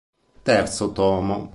[0.47, 1.37] Terzo tomo.